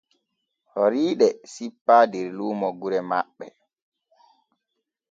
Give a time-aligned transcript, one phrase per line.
[0.73, 3.47] Horiiɗe sippaa der luumo gure maɓɓe.